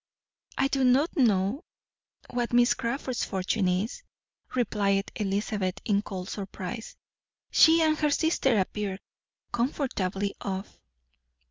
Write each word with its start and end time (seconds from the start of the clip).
"I 0.57 0.67
do 0.67 0.83
not 0.83 1.15
know 1.15 1.63
what 2.31 2.53
Miss 2.53 2.73
Crawford's 2.73 3.23
fortune 3.23 3.67
is," 3.67 4.01
replied 4.55 5.11
Elizabeth 5.15 5.75
in 5.85 6.01
cold 6.01 6.27
surprise. 6.27 6.95
"She 7.51 7.83
and 7.83 7.95
her 7.99 8.09
sister 8.09 8.57
appear 8.57 8.97
comfortably 9.51 10.33
off." 10.41 10.79